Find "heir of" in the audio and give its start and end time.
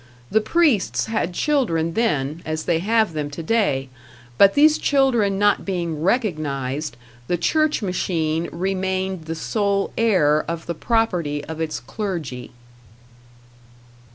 9.99-10.65